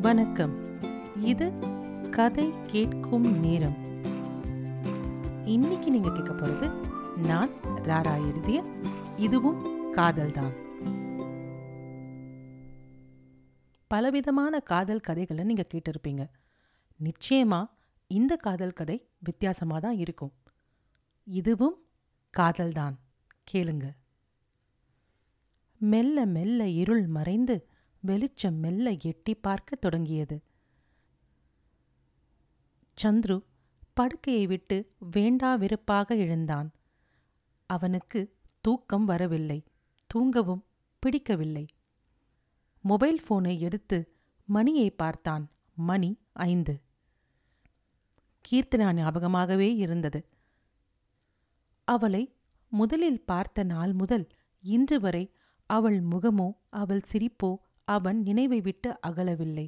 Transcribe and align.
வணக்கம். 0.00 0.80
இது 1.16 1.52
கதை 2.10 2.52
கேட்கும் 2.66 3.38
நேரம். 3.40 3.76
இன்னைக்கு 5.44 5.90
நீங்க 5.90 6.12
கேட்க 6.12 6.32
போறது 6.32 6.86
நான் 7.18 7.50
ராரா 7.62 8.26
எழுதிய 8.26 8.64
இதுவும் 9.16 9.90
காதல் 9.92 10.32
தான் 10.32 10.52
பலவிதமான 13.86 14.60
காதல் 14.60 15.00
கதைகளை 15.00 15.44
நீங்க 15.44 15.64
கேட்டிருப்பீங்க. 15.74 16.28
நிச்சயமா 17.02 17.70
இந்த 18.06 18.36
காதல் 18.36 18.72
கதை 18.72 19.08
வித்தியாசமா 19.18 19.78
தான் 19.78 19.96
இருக்கும். 19.96 20.32
இதுவும் 21.24 21.86
காதல்தான். 22.30 22.98
கேளுங்க. 23.52 23.90
மெல்ல 25.78 26.26
மெல்ல 26.26 26.68
இருள் 26.68 27.06
மறைந்து 27.06 27.68
வெளிச்சம் 28.06 28.54
மெல்ல 28.54 28.96
எட்டி 29.02 29.34
பார்க்கத் 29.34 29.80
தொடங்கியது. 29.80 30.36
சந்துரு 32.98 33.36
படுக்கையை 33.94 34.46
விட்டு 34.46 34.76
வேண்டா 35.10 35.50
வெறுப்பாக 35.54 36.08
எழுந்தான். 36.16 36.68
அவனுக்கு 37.70 38.20
தூக்கம் 38.64 39.04
வரவில்லை 39.04 39.58
தூங்கவும் 40.10 40.64
பிடிக்கவில்லை. 41.02 41.64
மொபைல் 42.84 43.20
போனை 43.26 43.54
எடுத்து 43.60 43.98
மணியை 44.48 44.88
பார்த்தான். 44.90 45.44
மணி 45.78 46.10
ஐந்து. 46.46 46.74
கீர்த்தனா 48.44 48.88
ஞாபகமாகவே 48.92 49.68
இருந்தது. 49.76 50.20
அவளை 51.88 52.22
முதலில் 52.72 53.20
பார்த்த 53.24 53.62
நாள் 53.62 53.92
முதல் 53.92 54.26
இன்று 54.64 54.96
வரை 55.00 55.24
அவள் 55.70 55.98
முகமோ 56.02 56.48
அவள் 56.76 57.02
சிரிப்போ 57.12 57.50
அவன் 57.88 58.22
நினைவை 58.22 58.60
விட்டு 58.60 58.98
அகலவில்லை. 59.06 59.66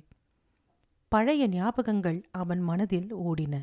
பழைய 1.08 1.48
ஞாபகங்கள் 1.48 2.22
அவன் 2.30 2.60
மனதில் 2.60 3.14
ஓடின. 3.14 3.54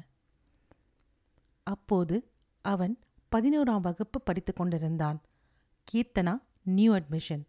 அப்போது 1.63 2.15
அவன் 2.61 2.99
பதினோராம் 3.35 3.81
வகுப்பு 3.81 4.21
படித்துக் 4.21 4.55
கொண்டிருந்தான். 4.55 5.21
Keerthana 5.87 6.41
new 6.61 6.91
admission. 6.95 7.43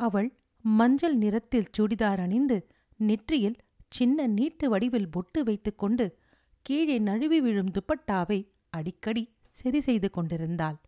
அவள் 0.00 0.28
மஞ்சள் 0.60 1.16
நிறத்தில் 1.16 1.70
சுடிதார் 1.78 2.20
அணிந்து 2.20 2.66
நெற்றியில் 2.96 3.56
சின்ன 3.88 4.26
நீட்டு 4.26 4.68
வடிவில் 4.68 5.10
பொட்டு 5.10 5.44
வைத்துக்கொண்டு 5.44 6.18
கீழே 6.62 6.98
நழுவி 6.98 7.40
விழும் 7.40 7.70
துப்பட்டாவை 7.70 8.38
அடிக்கடி 8.70 9.32
சரி 9.50 9.80
செய்து 9.80 10.10
கொண்டிருந்தாள். 10.10 10.78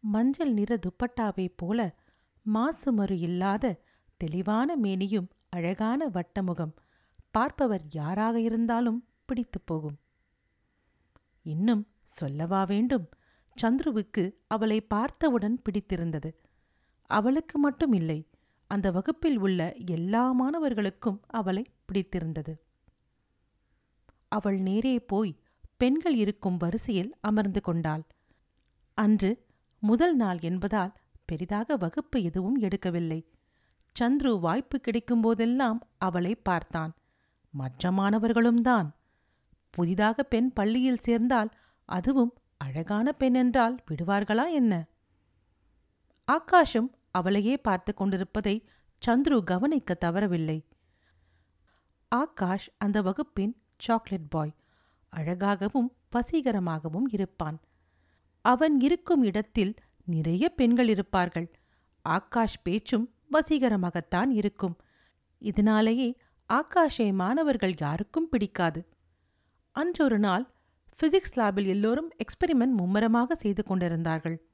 மஞ்சள் 0.00 0.52
நிற 0.52 0.78
துப்பட்டாவைப் 0.78 1.56
போல 1.56 1.94
மாசுமறு 2.54 3.18
இல்லாத 3.18 3.64
தெளிவான 4.24 4.76
மேனியும் 4.76 5.28
அழகான 5.50 6.08
வட்டமுகம். 6.08 6.74
பார்ப்பவர் 7.30 7.84
யாராக 7.90 8.40
இருந்தாலும் 8.40 8.98
பிடித்துப் 9.24 9.66
போகும். 9.66 9.98
இன்னும் 11.42 11.82
சொல்லவா 12.04 12.64
வேண்டும்? 12.64 13.08
சந்துருவுக்கு 13.62 14.24
அவளை 14.46 14.80
பார்த்தவுடன் 14.80 15.62
பிடித்திருந்தது. 15.62 16.30
அவளுக்கு 17.10 17.58
மட்டும் 17.58 17.92
இல்லை 17.92 18.18
அந்த 18.66 18.90
வகுப்பில் 18.90 19.38
உள்ள 19.38 19.74
எல்லா 19.86 20.32
மாணவர்களுக்கும் 20.32 21.20
அவளை 21.26 21.64
பிடித்திருந்தது. 21.84 22.54
அவள் 24.28 24.58
நேரே 24.58 25.00
போய் 25.00 25.32
பெண்கள் 25.76 26.14
இருக்கும் 26.14 26.56
வரிசையில் 26.56 27.12
அமர்ந்து 27.20 27.60
கொண்டாள். 27.60 28.02
அன்று 28.94 29.30
முதல் 29.82 30.16
நாள் 30.16 30.40
என்பதால் 30.40 30.92
பெரிதாக 31.24 31.76
வகுப்பு 31.76 32.22
எதுவும் 32.22 32.60
எடுக்கவில்லை. 32.60 33.20
சந்துரு 33.98 34.40
வாய்ப்பு 34.40 34.80
கிடைக்கும் 34.80 35.20
போதெல்லாம் 35.20 35.80
அவளை 35.98 36.34
பார்த்தான். 36.34 36.92
மற்ற 37.50 37.92
மாணவர்களும் 37.92 38.62
தான். 38.62 38.88
புதிதாக 39.70 40.22
பெண் 40.22 40.52
பள்ளியில் 40.52 41.04
சேர்ந்தால் 41.06 41.50
அதுவும் 41.88 42.32
அழகான 42.58 43.12
பெண் 43.12 43.34
என்றால் 43.34 43.76
விடுவார்களா 43.90 44.52
என்ன? 44.52 44.88
ஆகாஷும் 46.28 46.90
அவளையே 47.10 47.56
பார்த்து 47.56 47.94
கொண்டிருப்பதை 47.94 48.66
சந்துரு 49.02 49.44
கவனிக்க 49.44 49.96
தவறவில்லை. 50.04 50.58
ஆகாஷ் 52.12 52.68
அந்த 52.78 53.02
வகுப்பின் 53.02 53.54
சாக்லேட் 53.76 54.28
பாய். 54.28 54.54
அழகாகவும் 55.12 55.90
வசீகரமாகவும் 56.12 57.08
இருப்பான். 57.10 57.58
அவன் 58.44 58.80
இருக்கும் 58.80 59.22
இடத்தில் 59.22 59.74
நிறைய 60.06 60.48
பெண்கள் 60.48 60.88
இருப்பார்கள். 60.88 61.48
ஆகாஷ் 62.04 62.60
பேச்சும் 62.62 63.06
வசீகரமாகத்தான் 63.32 64.28
இருக்கும். 64.28 64.76
இதனாலேயே 65.38 66.18
ஆகாஷை 66.48 67.12
மாணவர்கள் 67.12 67.74
யாருக்கும் 67.80 68.28
பிடிக்காது. 68.28 68.88
அன்றொரு 69.70 70.18
நாள் 70.18 70.50
பிசிக்ஸ் 71.02 71.34
லேபில் 71.34 71.66
எல்லோரும் 71.66 72.10
எக்ஸ்பெரிமெண்ட் 72.10 72.74
மும்மரமாக 72.78 73.32
செய்து 73.34 73.64
கொண்டிருந்தார்கள். 73.64 74.48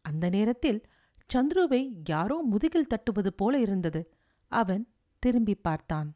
அந்த 0.00 0.28
நேரத்தில் 0.28 0.86
சந்துருவை 1.34 1.92
யாரோ 2.08 2.42
முதுகில் 2.42 2.86
தட்டுவது 2.86 3.32
போல 3.32 3.60
இருந்தது. 3.60 4.12
அவன் 4.48 4.92
திரும்பி 5.18 5.54
பார்த்தான். 5.54 6.14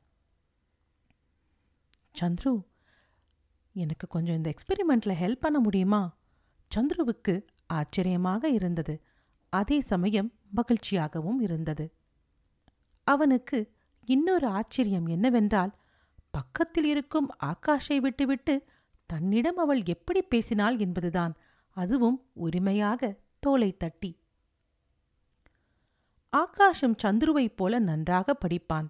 சந்துரு 2.21 2.63
எனக்கு 3.73 4.07
கொஞ்சம் 4.07 4.35
இந்த 4.35 4.53
எக்ஸ்பெரிமெண்ட்ல 4.55 5.15
ஹெல்ப் 5.23 5.41
பண்ண 5.41 5.59
முடியுமா? 5.59 6.19
சந்துருவுக்கு 6.75 7.43
ஆச்சரியமாக 7.67 8.49
இருந்தது. 8.49 9.03
அதே 9.53 9.81
சமயம் 9.81 10.33
மகிழ்ச்சியாகவும் 10.57 11.41
இருந்தது. 11.41 11.87
அவனுக்கு 13.07 13.59
இன்னொரு 14.09 14.47
ஆச்சரியம் 14.47 15.07
என்னவென்றால் 15.07 15.73
பக்கத்தில் 16.31 16.85
இருக்கும் 16.85 17.29
ஆகாஷை 17.45 17.97
விட்டுவிட்டு 17.97 18.55
தன்னிடம் 19.07 19.57
அவள் 19.57 19.83
எப்படி 19.85 20.23
பேசினாள் 20.23 20.79
என்பதுதான் 20.79 21.35
அதுவும் 21.77 22.19
உரிமையாக 22.33 23.19
தோலை 23.39 23.77
தட்டி. 23.77 24.11
ஆகாஷும் 26.33 26.99
சந்துருவைப் 27.03 27.57
போல 27.57 27.79
நன்றாக 27.79 28.39
படிப்பான். 28.45 28.89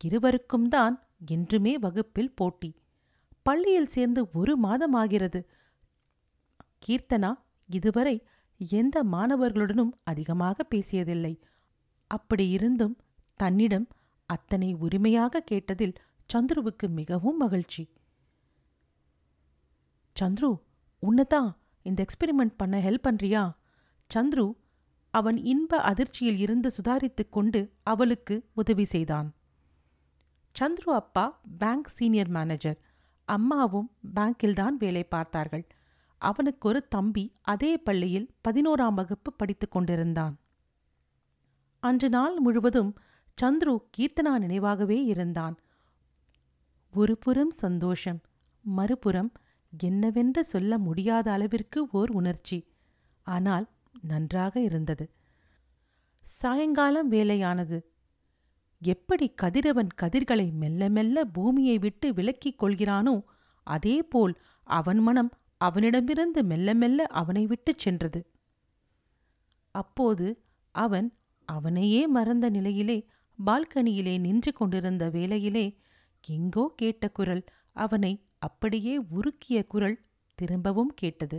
இருவருக்கும் 0.00 0.68
தான் 0.68 0.94
என்றுமே 1.26 1.78
வகுப்பில் 1.78 2.34
போட்டி. 2.34 2.70
பள்ளியில் 3.42 3.86
சேர்ந்து 3.86 4.28
ஒரு 4.32 4.58
மாதமாகிறது 4.62 5.40
கீர்த்தனா 6.86 7.32
இதுவரை 7.68 8.26
எந்த 8.56 9.04
மாணவர்களுடனும் 9.04 9.90
அதிகமாக 10.02 10.66
பேசியதில்லை. 10.74 11.40
அப்படி 12.06 12.48
இருந்தும் 12.48 12.96
தன்னிடம் 13.36 13.88
அத்தனை 14.26 14.74
உரிமையாக 14.74 15.44
கேட்டதில் 15.50 15.94
சந்துருவுக்கு 16.34 16.88
மிகவும் 16.88 17.36
மகிழ்ச்சி. 17.36 17.92
சந்துரு 20.20 20.60
உன்னதான் 20.98 21.56
இந்த 21.82 22.04
எக்ஸ்பெரிமெண்ட் 22.04 22.52
பண்ண 22.56 22.78
ஹெல்ப் 22.80 23.06
பண்றியா? 23.08 23.54
சந்துரு 24.14 24.54
அவன் 25.10 25.36
இன்ப 25.36 25.80
அதிர்ச்சியில் 25.80 26.38
இருந்து 26.38 26.70
சுதாரித்துக் 26.70 27.32
கொண்டு 27.32 27.72
அவளுக்கு 27.82 28.48
உதவி 28.54 28.84
செய்தான். 28.84 29.34
சந்துரு 30.60 30.90
அப்பா 30.90 31.40
பேங்க் 31.58 31.88
சீனியர் 31.88 32.28
மேனேஜர் 32.28 32.78
அம்மாவும் 33.24 33.90
பேங்கில்தான் 34.14 34.72
வேலை 34.78 35.04
பார்த்தார்கள். 35.04 35.66
அவனுக்கு 36.30 36.68
ஒரு 36.68 36.80
தம்பி 36.88 37.24
அதே 37.42 37.72
பள்ளியில் 37.78 38.28
பதினோராம் 38.48 38.94
வகுப்பு 38.94 39.30
படித்துக் 39.32 39.70
கொண்டிருந்தான். 39.70 40.34
அன்று 41.82 42.08
நாள் 42.08 42.36
முழுவதும் 42.38 42.92
சந்துரு 43.38 43.74
கீர்த்தனா 43.96 44.32
நினைவாகவே 44.44 44.98
இருந்தான். 45.04 45.56
ஒரு 46.94 47.14
புறம் 47.18 47.54
சந்தோஷம் 47.62 48.20
மறுபுறம் 48.64 49.30
என்னவென்று 49.72 50.42
சொல்ல 50.44 50.72
முடியாத 50.78 51.26
அளவிற்கு 51.30 51.80
ஓர் 51.92 52.10
உணர்ச்சி. 52.10 52.58
ஆனால் 53.26 53.66
நன்றாக 54.02 54.54
இருந்தது. 54.60 55.06
சாயங்காலம் 56.26 57.10
வேலையானது. 57.10 57.78
எப்படி 58.82 59.26
கதிரவன் 59.42 59.90
கதிர்களை 60.02 60.46
மெல்ல 60.52 60.88
மெல்ல 60.88 61.24
பூமியை 61.36 61.76
விட்டு 61.78 62.08
விலக்கிக் 62.12 62.60
கொள்கிறானோ 62.62 63.14
அதேபோல் 63.66 64.34
அவன் 64.68 64.98
மனம் 64.98 65.30
அவனிடமிருந்து 65.66 66.40
மெல்ல 66.44 66.68
மெல்ல 66.74 67.06
அவனை 67.20 67.46
விட்டுச் 67.46 67.82
சென்றது. 67.84 68.20
அப்போது 69.74 70.26
அவன் 70.74 71.08
அவனையே 71.48 72.02
மறந்த 72.06 72.46
நிலையிலே 72.50 72.98
பால்கனியிலே 73.38 74.14
நின்று 74.18 74.52
கொண்டிருந்த 74.52 75.04
வேளையிலே 75.10 75.66
எங்கோ 76.24 76.64
கேட்ட 76.76 77.04
குரல் 77.10 77.44
அவனை 77.76 78.12
அப்படியே 78.38 78.94
உருக்கிய 79.16 79.58
குரல் 79.66 79.96
திரும்பவும் 80.38 80.92
கேட்டது. 80.94 81.38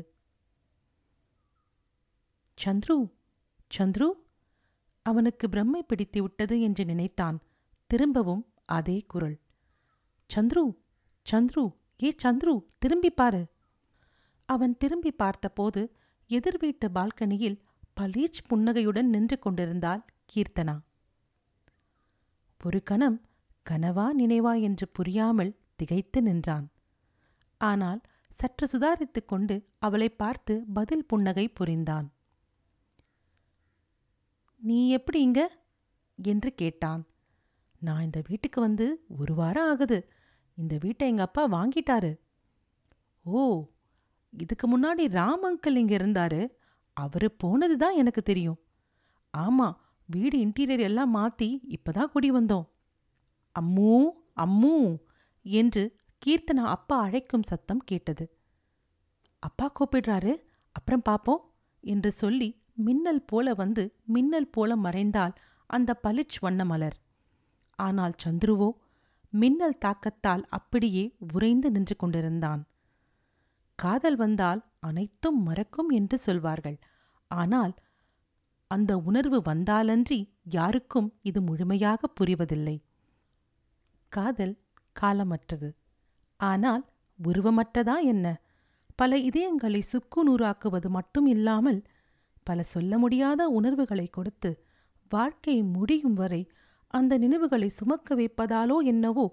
சந்துரு 2.57 2.97
சந்துரு 3.71 4.07
அவனுக்கு 5.05 5.45
பிரம்மை 5.47 5.81
பிடித்து 5.87 6.19
விட்டது 6.21 6.55
என்று 6.61 6.83
நினைத்தான் 6.85 7.37
திரும்பவும் 7.89 8.43
அதே 8.77 8.97
குரல். 9.07 9.37
சந்துரு 10.29 10.63
சந்துரு 11.25 11.65
ஏ 12.03 12.09
சந்துரு 12.23 12.55
திரும்பி 12.77 13.09
பாரு. 13.09 13.41
அவன் 14.45 14.77
திரும்பி 14.77 15.11
பார்த்தபோது 15.11 15.95
எதிர் 16.27 16.57
வீட்டு 16.57 16.89
பால்கனியில் 16.89 17.61
பளீச் 17.93 18.43
புன்னகையுடன் 18.47 19.09
நின்று 19.09 19.39
கொண்டிருந்தாள் 19.39 20.05
கீர்த்தனா. 20.33 20.79
ஒரு 22.65 22.83
கணம் 22.83 23.25
கனவா 23.69 24.07
நினைவா 24.19 24.61
என்று 24.61 24.89
புரியாமல் 24.89 25.57
திகைத்து 25.75 26.21
நின்றான். 26.21 26.71
ஆனால் 27.57 28.01
சற்று 28.31 28.67
சுதாரித்துக் 28.67 29.27
கொண்டு 29.27 29.69
அவளை 29.79 30.09
பார்த்து 30.09 30.63
பதில் 30.73 31.05
புன்னகை 31.05 31.47
புரிந்தான். 31.47 32.13
நீ 34.57 34.89
எப்படி 34.89 35.21
இங்க? 35.21 35.63
என்று 36.23 36.53
கேட்டான். 36.53 37.07
நான் 37.79 38.03
இந்த 38.03 38.21
வீட்டுக்கு 38.27 38.61
வந்து 38.61 39.05
ஒரு 39.17 39.35
வாரம் 39.35 39.69
ஆகுது. 39.69 40.11
இந்த 40.55 40.77
வீட்டை 40.79 41.07
எங்க 41.07 41.21
அப்பா 41.21 41.51
வாங்கிட்டாரு. 41.51 42.19
ஓ 43.23 43.73
இதுக்கு 44.37 44.65
முன்னாடி 44.73 45.03
ராம் 45.17 45.43
அங்கிள் 45.49 45.75
இங்க 45.75 45.93
இருந்தாரு. 45.97 46.41
அவரு 46.97 47.31
போனது 47.31 47.77
தான் 47.77 47.95
எனக்கு 47.95 48.21
தெரியும். 48.21 48.59
ஆமா 49.33 49.67
வீடு 50.09 50.37
இன்டீரியர் 50.39 50.79
எல்லாம் 50.79 51.15
மாத்தி 51.15 51.49
இப்போதான் 51.67 52.11
குடி 52.11 52.31
வந்தோம். 52.31 52.65
அம்மூ 53.55 53.93
அம்மூ 54.35 54.75
என்று 55.45 55.83
கீர்த்தனா 56.21 56.63
அப்பா 56.75 56.95
அழைக்கும் 56.99 57.43
சத்தம் 57.43 57.81
கேட்டது. 57.85 58.25
அப்பா 59.39 59.71
கூப்பிடுறாரு 59.71 60.33
அப்புறம் 60.75 61.05
பாப்போம் 61.09 61.43
என்று 61.83 62.11
சொல்லி 62.11 62.49
மின்னல் 62.73 63.23
போல 63.25 63.53
வந்து 63.53 63.83
மின்னல் 64.05 64.49
போல 64.49 64.75
மறைந்தால் 64.75 65.35
அந்த 65.69 65.91
பளிச் 66.03 66.37
வண்ண 66.41 66.65
மலர். 66.65 66.97
ஆனால் 67.79 68.15
சந்துருவோ 68.23 68.69
மின்னல் 69.33 69.81
தாக்கத்தால் 69.85 70.43
அப்படியே 70.49 71.03
உறைந்து 71.33 71.71
நின்று 71.71 71.95
கொண்டிருந்தான். 71.95 72.61
காதல் 73.75 74.15
வந்தால் 74.15 74.61
அனைத்தும் 74.79 75.43
மறக்கும் 75.43 75.89
என்று 75.89 76.17
சொல்வார்கள். 76.17 76.77
ஆனால் 77.27 77.73
அந்த 78.67 78.97
உணர்வு 78.97 79.41
வந்தாலன்றி 79.41 80.19
யாருக்கும் 80.49 81.13
இது 81.21 81.41
முழுமையாக 81.41 82.09
புரிவதில்லை. 82.19 82.77
காதல் 84.09 84.55
காலமற்றது. 84.95 85.69
ஆனால் 86.39 86.83
உருவமற்றதா 87.19 87.97
என்ன? 88.03 88.41
பல 88.95 89.17
இதயங்களை 89.17 89.79
சுக்கு 89.79 90.23
நூறாக்குவது 90.23 90.89
மட்டும் 90.89 91.25
இல்லாமல் 91.25 91.85
பல 92.43 92.63
சொல்ல 92.63 92.97
முடியாத 92.97 93.47
உணர்வுகளை 93.49 94.07
கொடுத்து 94.09 94.51
வாழ்க்கை 95.09 95.63
முடியும் 95.63 96.13
வரை 96.13 96.41
அந்த 96.87 97.17
நினைவுகளை 97.17 97.69
சுமக்க 97.69 98.15
வைப்பதாலோ 98.15 98.77
என்னவோ 98.83 99.25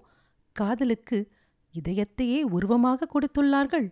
காதலுக்கு 0.55 1.31
இதயத்தையே 1.73 2.41
உருவமாக 2.41 3.07
கொடுத்துள்ளார்கள். 3.13 3.87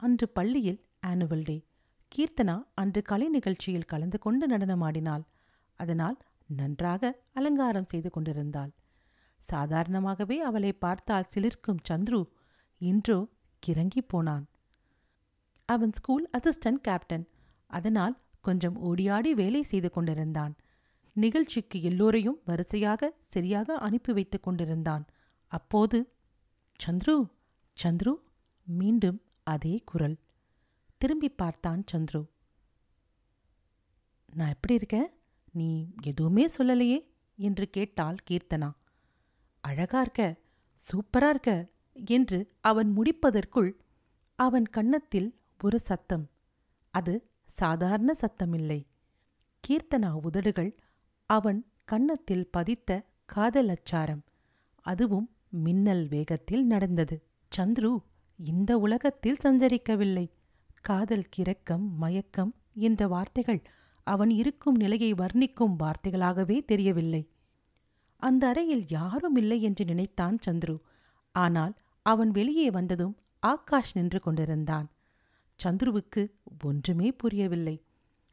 அன்று 0.00 0.26
பள்ளியில் 0.28 0.80
ஆனுவல் 1.06 1.42
டே 1.42 1.56
கீர்த்தனா 2.12 2.54
அன்று 2.74 3.00
கலை 3.02 3.26
நிகழ்ச்சியில் 3.28 3.90
கலந்து 3.92 4.18
கொண்டு 4.18 4.44
நடனமாடினாள். 4.46 5.24
அதனால் 5.78 6.16
நன்றாக 6.46 7.12
அலங்காரம் 7.32 7.84
செய்து 7.84 8.10
கொண்டிருந்தாள். 8.10 8.70
சாதாரணமாகவே 9.44 10.36
அவளை 10.40 10.72
பார்த்தால் 10.72 11.28
சிலிர்க்கும் 11.34 11.84
சந்துரு 11.88 12.22
இன்றோ 12.80 13.18
கிறங்கிப் 13.62 14.08
போனான். 14.08 14.44
அவன் 15.68 15.92
ஸ்கூல் 15.92 16.26
அசிஸ்டன்ட் 16.38 16.82
கேப்டன் 16.82 17.26
அதனால் 17.70 18.16
கொஞ்சம் 18.40 18.76
ஓடியாடி 18.88 19.30
வேலை 19.32 19.62
செய்து 19.62 19.88
கொண்டிருந்தான். 19.90 20.54
நிகழ்ச்சிக்கு 21.16 21.78
எல்லோரையும் 21.82 22.38
வரிசையாக 22.44 23.12
சரியாக 23.32 23.76
அனுப்பி 23.86 24.12
வைத்துக் 24.12 24.42
கொண்டிருந்தான். 24.42 25.04
அப்போது 25.52 25.98
சந்துரு 26.80 27.16
சந்துரு 27.76 28.14
மீண்டும் 28.66 29.18
அதே 29.50 29.74
குரல். 29.84 30.16
திரும்பி 30.98 31.28
பார்த்தான் 31.28 31.84
சந்துரு. 31.92 32.22
நான் 34.34 34.48
எப்படி 34.48 34.74
இருக்கேன்? 34.74 35.08
நீ 35.52 35.68
எதுவுமே 36.02 36.44
சொல்லலையே? 36.58 36.98
என்று 37.36 37.70
கேட்டாள் 37.70 38.16
கீர்த்தனா. 38.30 38.70
அழகா 39.60 40.00
இருக்க 40.00 40.36
சூப்பரா 40.80 41.28
இருக்க 41.28 41.52
என்று 42.06 42.38
அவன் 42.60 42.90
முடிப்பதற்குள் 42.90 43.70
அவன் 44.38 44.66
கன்னத்தில் 44.66 45.28
ஒரு 45.62 45.78
சத்தம். 45.80 46.30
அது 46.90 47.14
சாதாரண 47.46 48.12
சத்தமில்லை. 48.20 48.80
கீர்த்தனா 49.64 50.10
உதடுகள் 50.22 50.70
அவன் 51.30 51.60
கன்னத்தில் 51.84 52.50
பதித்த 52.50 53.06
காதல் 53.26 53.68
அச்சாரம். 53.68 54.24
அதுவும் 54.84 55.28
மின்னல் 55.48 56.08
வேகத்தில் 56.08 56.64
நடந்தது. 56.66 57.16
சந்துரு 57.56 57.92
இந்த 58.44 58.78
உலகத்தில் 58.78 59.40
சஞ்சரிக்கவில்லை. 59.44 60.30
காதல் 60.80 61.28
கிறக்கம் 61.36 61.88
மயக்கம் 61.96 62.54
என்ற 62.74 63.08
வார்த்தைகள் 63.08 63.62
அவன் 64.06 64.30
இருக்கும் 64.30 64.74
நிலையை 64.74 65.14
வர்ணிக்கும் 65.14 65.76
வார்த்தைகளாகவே 65.78 66.64
தெரியவில்லை. 66.64 67.30
அந்த 68.16 68.48
அறையில் 68.48 68.84
யாரும் 68.88 69.36
இல்லை 69.36 69.62
என்று 69.62 69.84
நினைத்தான் 69.84 70.38
சந்துரு. 70.46 70.78
ஆனால் 71.34 71.74
அவன் 72.02 72.30
வெளியே 72.30 72.70
வந்ததும் 72.70 73.18
ஆகாஷ் 73.38 73.96
நின்று 73.96 74.20
கொண்டிருந்தான். 74.20 74.88
சந்துருவுக்கு 75.64 76.30
ஒன்றுமே 76.64 77.12
புரியவில்லை. 77.12 77.84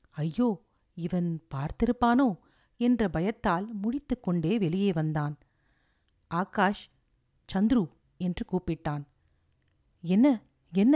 ஐயோ 0.09 0.63
இவன் 0.93 1.29
பார்த்திருப்பானோ? 1.55 2.35
என்ற 2.77 3.09
பயத்தால் 3.09 3.67
முடித்துக்கொண்டே 3.75 4.57
வெளியே 4.57 4.91
வந்தான். 4.91 5.37
ஆகாஷ் 6.27 6.89
சந்துரு 7.49 7.89
என்று 8.17 8.45
கூப்பிட்டான். 8.51 9.03
என்ன 10.07 10.25
என்ன? 10.73 10.95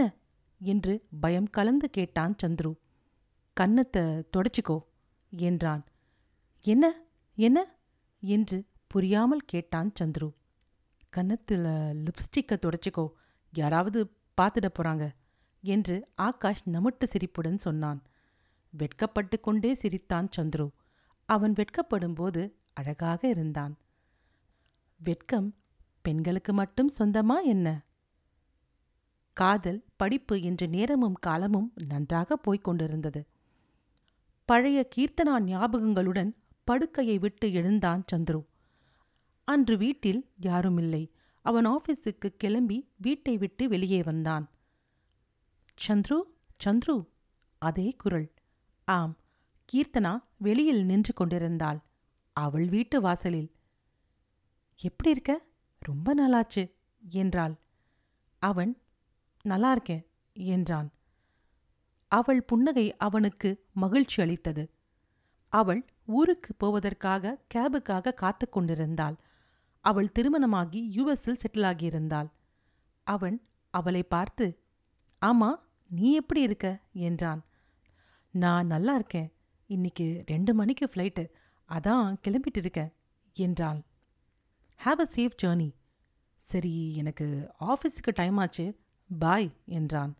என்று 0.61 0.93
பயம் 1.19 1.49
கலந்து 1.49 1.87
கேட்டான் 1.89 2.35
சந்துரு. 2.43 2.71
கன்னத்தை 3.57 4.03
தொடச்சிக்கோ 4.33 4.77
என்றான். 5.33 5.83
என்ன 6.65 6.85
என்ன? 7.37 7.59
என்று 8.23 8.57
புரியாமல் 8.87 9.43
கேட்டான் 9.45 9.91
சந்துரு. 9.99 10.29
கன்னத்தில் 11.13 11.67
லிப்ஸ்டிக்கை 12.05 12.57
தொடச்சிக்கோ 12.57 13.05
யாராவது 13.53 13.99
பார்த்துட 14.37 14.67
போறாங்க 14.77 15.05
என்று 15.63 15.95
ஆகாஷ் 16.21 16.63
நமட்டு 16.69 17.03
சிரிப்புடன் 17.03 17.57
சொன்னான். 17.57 17.99
வெட்கப்பட்டு 18.73 19.37
கொண்டே 19.39 19.71
சிரித்தான் 19.73 20.29
சந்துரு. 20.37 20.67
அவன் 21.29 21.53
வெட்கப்படும்போது 21.53 22.41
அழகாக 22.73 23.21
இருந்தான். 23.27 23.73
வெட்கம் 24.99 25.49
பெண்களுக்கு 26.05 26.51
மட்டும் 26.53 26.91
சொந்தமா 26.99 27.37
என்ன? 27.45 27.67
காதல் 29.41 29.79
படிப்பு 29.95 30.35
என்று 30.41 30.65
நேரமும் 30.67 31.17
காலமும் 31.27 31.73
நன்றாக 31.87 32.35
போய்க் 32.37 32.63
கொண்டிருந்தது. 32.63 33.21
பழைய 34.49 34.79
கீர்த்தனா 34.95 35.35
ஞாபகங்களுடன் 35.49 36.31
படுக்கையை 36.63 37.17
விட்டு 37.17 37.47
எழுந்தான் 37.53 38.03
சந்துரு. 38.11 38.41
அன்று 39.47 39.77
வீட்டில் 39.77 40.21
யாருமில்லை 40.41 41.03
அவன் 41.45 41.67
ஆபீஸுக்கு 41.67 42.29
கிளம்பி 42.37 42.77
வீட்டை 42.97 43.37
விட்டு 43.37 43.63
வெளியே 43.67 44.01
வந்தான். 44.03 44.45
சந்துரு 45.87 46.19
சந்துரு 46.65 46.97
அதே 47.61 47.87
குரல். 47.97 48.27
ஆம் 48.87 49.15
கீர்த்தனா 49.69 50.13
வெளியில் 50.37 50.83
நின்று 50.85 51.13
கொண்டிருந்தாள். 51.13 51.79
அவள் 52.35 52.67
வீட்டு 52.67 53.01
வாசலில். 53.01 53.49
எப்படி 54.79 55.09
இருக்க? 55.09 55.31
ரொம்ப 55.79 56.15
நாளாச்சு 56.15 56.63
என்றாள். 57.09 57.55
அவன் 58.41 58.71
நல்லா 59.43 59.71
இருக்கேன் 59.71 60.05
என்றான். 60.33 60.91
அவள் 62.07 62.43
புன்னகை 62.43 62.97
அவனுக்கு 62.97 63.65
மகிழ்ச்சி 63.73 64.21
அளித்தது. 64.21 64.71
அவள் 65.47 65.85
ஊருக்கு 66.05 66.53
போவதற்காக 66.53 67.45
கேபுக்காக 67.53 68.13
காத்து 68.13 68.49
கொண்டிருந்தாள். 68.49 69.15
அவள் 69.79 70.11
திருமணமாகி 70.11 70.81
யுஎஸில் 70.95 71.41
செட்டில் 71.43 71.67
ஆகியிருந்தாள். 71.71 72.29
அவன் 73.03 73.47
அவளை 73.69 74.03
பார்த்து 74.03 74.59
ஆமா 75.21 75.55
நீ 75.87 76.13
எப்படி 76.13 76.41
இருக்க? 76.41 76.79
என்றான். 76.91 77.41
நான் 78.29 78.67
நல்லா 78.67 78.95
இருக்கேன் 78.95 79.33
இன்னைக்கு 79.65 80.23
ரெண்டு 80.25 80.53
மணிக்கு 80.53 80.85
ஃப்ளைட்டு 80.85 81.29
அதான் 81.69 82.15
கிளம்பிட்டு 82.27 82.59
இருக்கேன் 82.63 82.93
என்றாள். 83.33 83.81
ஹாவ் 84.83 84.99
அ 84.99 85.07
சேஃப் 85.15 85.37
ஜேர்னி 85.43 85.69
சரி 86.37 86.95
எனக்கு 86.95 87.51
ஆஃபீஸுக்கு 87.59 88.11
டைம் 88.13 88.37
ஆச்சு. 88.37 88.80
பாய் 89.11 89.51
என்றான். 89.65 90.13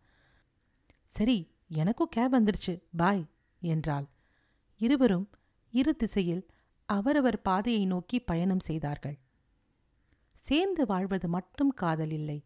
சரி 1.05 1.37
எனக்கும் 1.67 2.09
கேப் 2.09 2.35
வந்துருச்சு 2.35 2.73
பாய் 2.97 3.23
என்றாள். 3.61 4.07
இருவரும் 4.77 5.29
இரு 5.73 5.95
திசையில் 5.95 6.43
அவரவர் 6.85 7.41
பாதையை 7.41 7.85
நோக்கி 7.85 8.19
பயணம் 8.19 8.59
செய்தார்கள். 8.59 9.17
சேர்ந்து 10.35 10.85
வாழ்வது 10.85 11.27
மட்டும் 11.27 11.73
காதல் 11.73 12.11
இல்லை. 12.11 12.43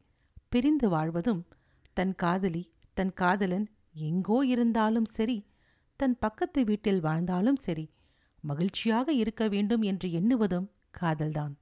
பிரிந்து 0.49 0.89
வாழ்வதும் 0.89 1.47
தன் 1.93 2.15
காதலி 2.15 2.63
தன் 2.93 3.13
காதலன் 3.13 3.67
எங்கோ 3.93 4.37
இருந்தாலும் 4.45 5.05
சரி 5.05 5.37
தன் 5.95 6.15
பக்கத்து 6.19 6.63
வீட்டில் 6.63 6.99
வாழ்ந்தாலும் 6.99 7.55
சரி 7.55 7.85
மகிழ்ச்சியாக 8.43 9.13
இருக்க 9.13 9.47
வேண்டும் 9.47 9.81
என்று 9.81 10.09
எண்ணுவதும் 10.09 10.67
காதல்தான். 11.01 11.53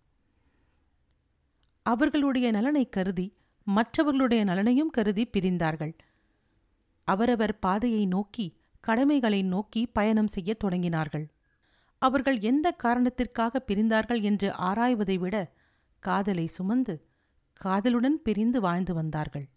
அவர்களுடைய 1.86 2.52
நலனை 2.52 2.90
கருதி 2.90 3.28
மற்றவர்களுடைய 3.64 4.44
நலனையும் 4.44 4.90
கருதி 4.90 5.28
பிரிந்தார்கள். 5.28 5.98
அவரவர் 7.04 7.60
பாதையை 7.60 8.06
நோக்கி 8.06 8.58
கடமைகளை 8.80 9.44
நோக்கி 9.44 9.86
பயணம் 9.86 10.28
செய்யத் 10.28 10.64
தொடங்கினார்கள். 10.64 11.30
அவர்கள் 11.98 12.40
எந்த 12.40 12.72
காரணத்திற்காக 12.72 13.64
பிரிந்தார்கள் 13.68 14.22
என்று 14.22 14.52
ஆராய்வதை 14.52 15.20
விட 15.20 15.54
காதலை 16.00 16.48
சுமந்து 16.48 17.08
காதலுடன் 17.54 18.22
பிரிந்து 18.22 18.62
வாழ்ந்து 18.62 18.94
வந்தார்கள். 18.94 19.50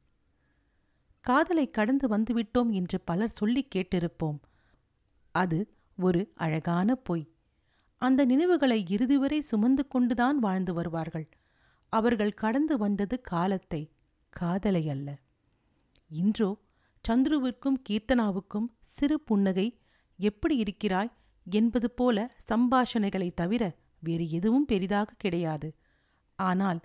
காதலை 1.21 1.71
கடந்து 1.71 2.09
வந்துவிட்டோம் 2.09 2.71
என்று 2.71 3.01
பலர் 3.01 3.29
சொல்லிக் 3.29 3.69
கேட்டிருப்போம். 3.75 4.39
அது 5.33 5.75
ஒரு 5.97 6.33
அழகான 6.35 6.95
பொய். 6.95 7.31
அந்த 7.97 8.25
நினைவுகளை 8.25 8.85
இறுதிவரை 8.89 9.41
சுமந்து 9.41 9.89
கொண்டுதான் 9.89 10.39
வாழ்ந்து 10.39 10.75
வருவார்கள். 10.75 11.29
அவர்கள் 11.89 12.35
கடந்து 12.35 12.79
வந்தது 12.79 13.21
காலத்தை. 13.21 13.96
காதலை 14.41 14.89
அல்ல. 14.89 15.09
இன்றோ 16.11 16.49
சந்துருவிற்கும் 17.05 17.79
கீர்த்தனாவுக்கும் 17.89 18.69
சிறு 18.95 19.17
புன்னகை 19.21 19.67
எப்படி 20.19 20.57
இருக்கிறாய் 20.57 21.13
என்பது 21.47 21.89
போல 21.91 22.25
சம்பாஷணைகளை 22.49 23.29
தவிர 23.35 23.63
வேறு 24.03 24.25
எதுவும் 24.31 24.65
பெரிதாக 24.65 25.15
கிடையாது. 25.19 25.69
ஆனால் 26.39 26.81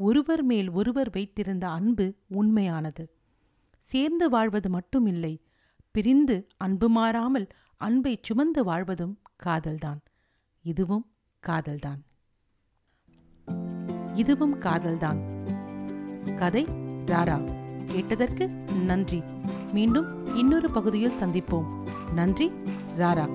ஒருவர் 0.00 0.42
மேல் 0.42 0.68
ஒருவர் 0.70 1.10
வைத்திருந்த 1.10 1.64
அன்பு 1.68 2.06
உண்மையானது. 2.26 3.04
சேர்ந்து 3.88 4.28
வாழ்வது 4.28 4.70
மட்டுமில்லை 4.70 5.34
பிரிந்து 5.90 6.36
அன்பு 6.56 6.88
மாறாமல் 6.88 7.46
அன்பை 7.80 8.14
சுமந்து 8.22 8.64
வாழ்வதும் 8.64 9.14
காதல்தான். 9.44 10.00
இதுவும் 10.64 11.06
காதல்தான். 11.42 12.00
இதுவும் 14.14 14.56
காதல்தான். 14.60 15.20
கதை 16.36 16.64
ராரா 17.06 17.40
கேட்டதற்கு 17.86 18.48
நன்றி. 18.84 19.22
மீண்டும் 19.72 20.36
இன்னொரு 20.36 20.70
பகுதியில் 20.70 21.18
சந்திப்போம். 21.20 21.64
நன்றி 22.12 22.52
ராரா 22.98 23.28